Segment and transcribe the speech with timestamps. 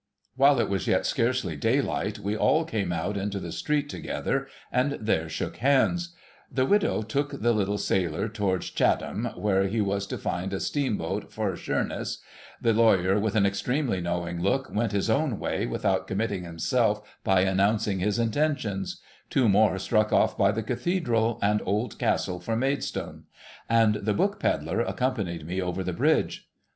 [0.35, 4.93] While it was yet scarcely daylight, we all came out into the street together, and
[4.93, 6.15] there shook hands.
[6.51, 11.31] The widow took the little sailor towards Chatham, where he was to find a steamboat
[11.31, 12.17] for Sheer ness;
[12.59, 17.41] the lawyer, with an extremely knowing look, went his oami way, without committing himself by
[17.41, 18.99] announcing his intentions;
[19.29, 23.25] two more struck off by the cathedral and old castle for Maidstone;
[23.69, 26.49] and the book pedler accompanied me over the bridge.